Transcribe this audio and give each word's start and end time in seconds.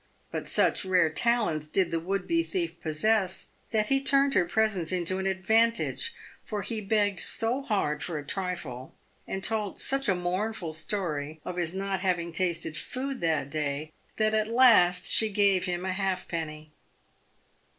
But 0.31 0.47
such 0.47 0.83
rare 0.83 1.11
talents 1.11 1.67
did 1.67 1.91
the 1.91 1.99
would 1.99 2.25
be 2.27 2.41
thief 2.41 2.81
possess, 2.81 3.49
that 3.69 3.89
he 3.89 4.01
turned 4.01 4.33
her 4.33 4.45
presence 4.45 4.91
into 4.91 5.19
an 5.19 5.27
advantage, 5.27 6.15
for 6.43 6.63
he 6.63 6.81
begged 6.81 7.19
so 7.19 7.61
hard 7.61 8.01
for 8.01 8.17
a 8.17 8.25
trifle, 8.25 8.95
and 9.27 9.43
told 9.43 9.79
such 9.79 10.09
a 10.09 10.15
mournful 10.15 10.73
story 10.73 11.39
of 11.45 11.57
his 11.57 11.75
not 11.75 11.99
having 11.99 12.31
tasted 12.31 12.77
food 12.79 13.19
that 13.21 13.51
day, 13.51 13.91
that 14.15 14.33
at 14.33 14.47
last 14.47 15.05
she 15.05 15.29
gave 15.29 15.65
him 15.65 15.85
a 15.85 15.93
halfpenny. 15.93 16.71